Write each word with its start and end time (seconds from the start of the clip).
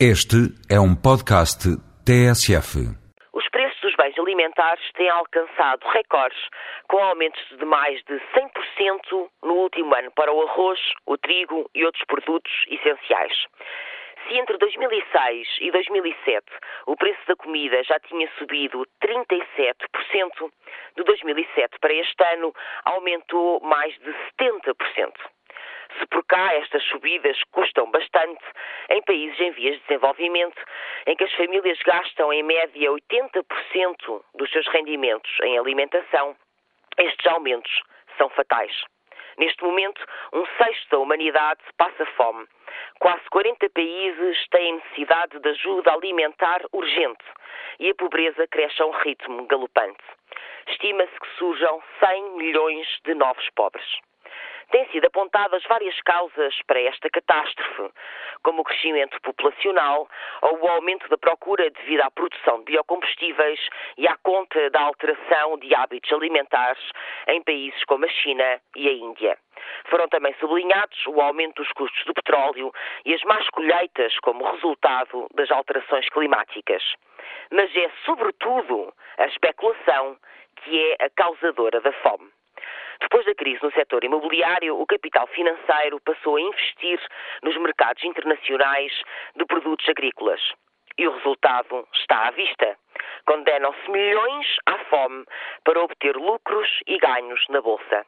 Este 0.00 0.50
é 0.68 0.74
um 0.74 0.90
podcast 0.90 1.70
TSF. 2.02 2.82
Os 3.32 3.48
preços 3.48 3.80
dos 3.80 3.94
bens 3.94 4.18
alimentares 4.18 4.82
têm 4.94 5.08
alcançado 5.08 5.86
recordes, 5.86 6.42
com 6.88 6.98
aumentos 6.98 7.40
de 7.56 7.64
mais 7.64 8.02
de 8.02 8.14
100% 8.34 9.30
no 9.44 9.54
último 9.54 9.94
ano 9.94 10.10
para 10.10 10.32
o 10.32 10.42
arroz, 10.48 10.80
o 11.06 11.16
trigo 11.16 11.70
e 11.72 11.84
outros 11.84 12.02
produtos 12.08 12.50
essenciais. 12.66 13.46
Se 14.26 14.34
entre 14.34 14.58
2006 14.58 15.46
e 15.60 15.70
2007 15.70 16.44
o 16.88 16.96
preço 16.96 17.20
da 17.28 17.36
comida 17.36 17.80
já 17.84 18.00
tinha 18.00 18.28
subido 18.36 18.84
37%, 19.00 20.50
de 20.96 21.04
2007 21.04 21.78
para 21.80 21.94
este 21.94 22.24
ano 22.34 22.52
aumentou 22.84 23.60
mais 23.60 23.94
de 24.00 24.10
70%. 24.42 25.12
Se 25.98 26.06
por 26.06 26.24
cá 26.24 26.54
estas 26.54 26.82
subidas 26.84 27.40
custam 27.52 27.90
bastante, 27.90 28.42
em 28.90 29.02
países 29.02 29.38
em 29.40 29.50
vias 29.52 29.76
de 29.76 29.82
desenvolvimento, 29.82 30.60
em 31.06 31.16
que 31.16 31.24
as 31.24 31.32
famílias 31.34 31.78
gastam 31.84 32.32
em 32.32 32.42
média 32.42 32.90
80% 32.90 34.22
dos 34.34 34.50
seus 34.50 34.66
rendimentos 34.68 35.30
em 35.42 35.58
alimentação, 35.58 36.36
estes 36.98 37.26
aumentos 37.26 37.82
são 38.18 38.28
fatais. 38.30 38.72
Neste 39.36 39.64
momento, 39.64 40.04
um 40.32 40.46
sexto 40.58 40.90
da 40.90 40.98
humanidade 40.98 41.60
passa 41.76 42.06
fome. 42.16 42.46
Quase 43.00 43.24
40 43.30 43.68
países 43.70 44.48
têm 44.48 44.74
necessidade 44.74 45.38
de 45.40 45.48
ajuda 45.48 45.92
alimentar 45.92 46.60
urgente 46.72 47.24
e 47.80 47.90
a 47.90 47.94
pobreza 47.94 48.46
cresce 48.46 48.80
a 48.80 48.86
um 48.86 48.92
ritmo 48.92 49.46
galopante. 49.46 50.04
Estima-se 50.68 51.20
que 51.20 51.28
surjam 51.36 51.82
100 51.98 52.36
milhões 52.36 52.86
de 53.04 53.14
novos 53.14 53.48
pobres. 53.50 53.84
Sido 55.04 55.20
apontadas 55.20 55.62
várias 55.64 56.00
causas 56.00 56.54
para 56.66 56.80
esta 56.80 57.10
catástrofe, 57.10 57.92
como 58.42 58.62
o 58.62 58.64
crescimento 58.64 59.20
populacional 59.20 60.08
ou 60.40 60.60
o 60.60 60.68
aumento 60.68 61.06
da 61.10 61.18
procura 61.18 61.68
devido 61.70 62.00
à 62.00 62.10
produção 62.10 62.60
de 62.60 62.72
biocombustíveis 62.72 63.60
e 63.98 64.08
à 64.08 64.16
conta 64.22 64.70
da 64.70 64.80
alteração 64.80 65.58
de 65.58 65.74
hábitos 65.74 66.10
alimentares 66.10 66.82
em 67.28 67.42
países 67.42 67.84
como 67.84 68.06
a 68.06 68.08
China 68.08 68.58
e 68.74 68.88
a 68.88 68.92
Índia. 68.92 69.36
Foram 69.90 70.08
também 70.08 70.34
sublinhados 70.40 71.06
o 71.06 71.20
aumento 71.20 71.62
dos 71.62 71.70
custos 71.72 72.02
do 72.06 72.14
petróleo 72.14 72.72
e 73.04 73.12
as 73.12 73.22
más 73.24 73.46
colheitas 73.50 74.18
como 74.20 74.50
resultado 74.52 75.26
das 75.34 75.50
alterações 75.50 76.08
climáticas. 76.08 76.82
Mas 77.50 77.70
é, 77.76 77.90
sobretudo, 78.06 78.90
a 79.18 79.26
especulação 79.26 80.16
que 80.56 80.92
é 80.92 81.04
a 81.04 81.10
causadora 81.10 81.80
da 81.82 81.92
fome. 81.92 82.33
Depois 83.14 83.26
da 83.26 83.34
crise 83.36 83.62
no 83.62 83.70
setor 83.70 84.02
imobiliário, 84.02 84.76
o 84.76 84.84
capital 84.86 85.28
financeiro 85.28 86.00
passou 86.00 86.34
a 86.34 86.40
investir 86.40 87.00
nos 87.44 87.56
mercados 87.58 88.02
internacionais 88.02 88.92
de 89.36 89.44
produtos 89.44 89.88
agrícolas. 89.88 90.40
E 90.98 91.06
o 91.06 91.12
resultado 91.12 91.86
está 91.94 92.26
à 92.26 92.30
vista. 92.32 92.76
Condenam-se 93.24 93.88
milhões 93.88 94.56
à 94.66 94.78
fome 94.86 95.24
para 95.62 95.80
obter 95.80 96.16
lucros 96.16 96.68
e 96.88 96.98
ganhos 96.98 97.40
na 97.50 97.60
Bolsa. 97.60 98.04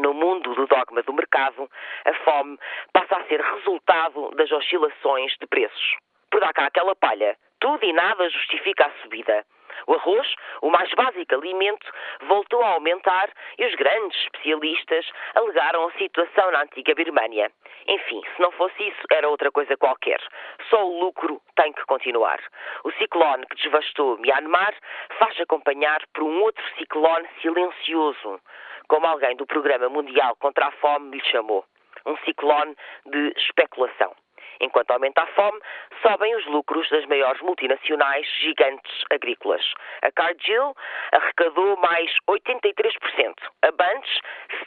No 0.00 0.14
mundo 0.14 0.54
do 0.54 0.68
dogma 0.68 1.02
do 1.02 1.12
mercado, 1.12 1.68
a 2.04 2.14
fome 2.22 2.60
passa 2.92 3.16
a 3.16 3.24
ser 3.24 3.40
resultado 3.40 4.30
das 4.36 4.52
oscilações 4.52 5.36
de 5.40 5.48
preços. 5.48 5.96
Por 6.30 6.38
dar 6.38 6.52
cá 6.52 6.66
aquela 6.66 6.94
palha, 6.94 7.36
tudo 7.58 7.84
e 7.84 7.92
nada 7.92 8.30
justifica 8.30 8.86
a 8.86 9.02
subida. 9.02 9.44
O 9.86 9.94
arroz, 9.94 10.34
o 10.62 10.70
mais 10.70 10.90
básico 10.94 11.34
alimento, 11.34 11.90
voltou 12.22 12.62
a 12.62 12.70
aumentar 12.70 13.30
e 13.58 13.66
os 13.66 13.74
grandes 13.74 14.18
especialistas 14.22 15.06
alegaram 15.34 15.86
a 15.86 15.92
situação 15.92 16.50
na 16.50 16.62
antiga 16.62 16.94
Birmânia. 16.94 17.50
Enfim, 17.86 18.22
se 18.34 18.42
não 18.42 18.50
fosse 18.52 18.82
isso, 18.88 19.02
era 19.10 19.28
outra 19.28 19.50
coisa 19.50 19.76
qualquer. 19.76 20.20
Só 20.68 20.84
o 20.86 21.00
lucro 21.00 21.40
tem 21.56 21.72
que 21.72 21.84
continuar. 21.86 22.40
O 22.84 22.92
ciclone 22.92 23.46
que 23.46 23.62
devastou 23.62 24.18
Myanmar 24.18 24.74
faz 25.18 25.40
acompanhar 25.40 26.00
por 26.12 26.24
um 26.24 26.42
outro 26.42 26.64
ciclone 26.76 27.28
silencioso, 27.40 28.40
como 28.88 29.06
alguém 29.06 29.36
do 29.36 29.46
Programa 29.46 29.88
Mundial 29.88 30.36
contra 30.36 30.66
a 30.66 30.72
Fome 30.72 31.16
lhe 31.16 31.24
chamou. 31.24 31.64
Um 32.06 32.16
ciclone 32.18 32.76
de 33.06 33.32
especulação. 33.36 34.14
Enquanto 34.60 34.90
aumenta 34.90 35.22
a 35.22 35.26
fome, 35.28 35.60
sobem 36.02 36.34
os 36.36 36.46
lucros 36.46 36.88
das 36.90 37.04
maiores 37.06 37.40
multinacionais 37.42 38.26
gigantes 38.40 39.04
agrícolas. 39.10 39.62
A 40.02 40.10
Cargill 40.10 40.74
arrecadou 41.12 41.76
mais 41.76 42.10
83%, 42.28 43.34
a 43.62 43.70
Bunch 43.72 44.20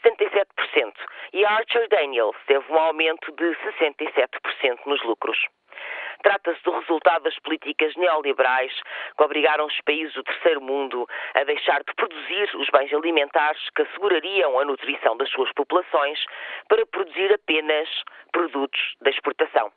77% 0.03 0.93
e 1.33 1.45
a 1.45 1.51
Archer 1.51 1.87
Daniels 1.89 2.35
teve 2.47 2.71
um 2.71 2.77
aumento 2.77 3.31
de 3.33 3.55
67% 3.79 4.79
nos 4.85 5.01
lucros. 5.03 5.37
Trata-se 6.23 6.61
do 6.63 6.71
resultado 6.71 7.23
das 7.23 7.37
políticas 7.39 7.95
neoliberais 7.95 8.71
que 9.17 9.23
obrigaram 9.23 9.65
os 9.65 9.81
países 9.81 10.13
do 10.13 10.23
terceiro 10.23 10.61
mundo 10.61 11.07
a 11.33 11.43
deixar 11.43 11.83
de 11.83 11.93
produzir 11.95 12.55
os 12.55 12.69
bens 12.69 12.93
alimentares 12.93 13.61
que 13.75 13.81
assegurariam 13.81 14.59
a 14.59 14.65
nutrição 14.65 15.17
das 15.17 15.29
suas 15.31 15.51
populações 15.53 16.23
para 16.67 16.85
produzir 16.85 17.33
apenas 17.33 17.89
produtos 18.31 18.79
da 19.01 19.09
exportação. 19.09 19.71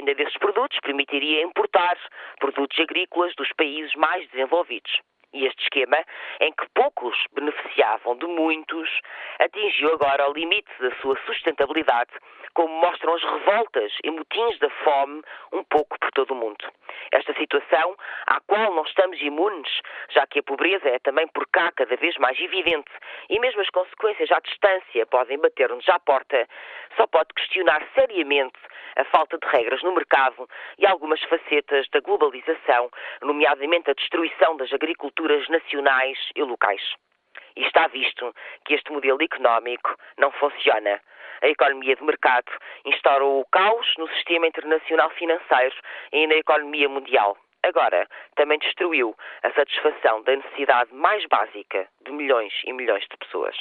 Venda 0.00 0.14
desses 0.14 0.38
produtos 0.38 0.78
permitiria 0.80 1.42
importar 1.42 1.94
produtos 2.38 2.78
agrícolas 2.80 3.34
dos 3.34 3.52
países 3.52 3.94
mais 3.96 4.26
desenvolvidos. 4.30 4.98
E 5.34 5.44
este 5.46 5.62
esquema, 5.62 6.02
em 6.40 6.50
que 6.52 6.66
poucos 6.74 7.14
beneficiavam 7.34 8.16
de 8.16 8.26
muitos, 8.26 8.88
atingiu 9.38 9.92
agora 9.92 10.28
o 10.28 10.32
limite 10.32 10.70
da 10.80 10.90
sua 10.96 11.18
sustentabilidade, 11.26 12.10
como 12.54 12.80
mostram 12.80 13.14
as 13.14 13.22
revoltas 13.22 13.92
e 14.02 14.10
motins 14.10 14.58
da 14.58 14.70
fome 14.70 15.22
um 15.52 15.62
pouco 15.64 15.98
por 16.00 16.10
todo 16.12 16.32
o 16.32 16.34
mundo. 16.34 16.64
Esta 17.12 17.32
situação, 17.34 17.94
à 18.26 18.40
qual 18.40 18.74
não 18.74 18.82
estamos 18.82 19.20
imunes, 19.20 19.70
já 20.08 20.26
que 20.26 20.40
a 20.40 20.42
pobreza 20.42 20.88
é 20.88 20.98
também 20.98 21.28
por 21.28 21.46
cá 21.48 21.70
cada 21.76 21.94
vez 21.96 22.16
mais 22.16 22.38
evidente 22.40 22.90
e 23.28 23.38
mesmo 23.38 23.60
as 23.60 23.70
consequências 23.70 24.30
à 24.32 24.40
distância 24.40 25.06
podem 25.06 25.38
bater-nos 25.38 25.88
à 25.88 26.00
porta, 26.00 26.48
só 26.96 27.06
pode 27.06 27.28
questionar 27.34 27.86
seriamente 27.94 28.58
a 28.96 29.04
falta 29.04 29.38
de 29.38 29.46
regras 29.48 29.82
no 29.82 29.94
mercado 29.94 30.48
e 30.78 30.86
algumas 30.86 31.22
facetas 31.22 31.88
da 31.90 32.00
globalização, 32.00 32.90
nomeadamente 33.22 33.90
a 33.90 33.94
destruição 33.94 34.56
das 34.56 34.72
agriculturas 34.72 35.48
nacionais 35.48 36.18
e 36.34 36.42
locais. 36.42 36.82
E 37.56 37.62
está 37.62 37.86
visto 37.88 38.34
que 38.64 38.74
este 38.74 38.92
modelo 38.92 39.22
económico 39.22 39.94
não 40.18 40.30
funciona. 40.32 41.00
A 41.42 41.48
economia 41.48 41.96
de 41.96 42.04
mercado 42.04 42.52
instaurou 42.84 43.40
o 43.40 43.46
caos 43.46 43.94
no 43.96 44.08
sistema 44.08 44.46
internacional 44.46 45.10
financeiro 45.10 45.74
e 46.12 46.26
na 46.26 46.34
economia 46.34 46.88
mundial. 46.88 47.36
Agora, 47.62 48.08
também 48.36 48.58
destruiu 48.58 49.14
a 49.42 49.50
satisfação 49.52 50.22
da 50.22 50.36
necessidade 50.36 50.94
mais 50.94 51.24
básica 51.26 51.86
de 52.04 52.12
milhões 52.12 52.52
e 52.64 52.72
milhões 52.72 53.02
de 53.02 53.16
pessoas. 53.18 53.56